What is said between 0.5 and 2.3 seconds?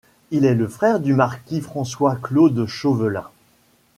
le frère du marquis François